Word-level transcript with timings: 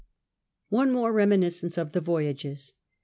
One 0.69 0.91
more 0.91 1.13
remini 1.13 1.51
scence 1.51 1.77
of 1.77 1.91
the 1.93 2.01
voyages. 2.01 2.73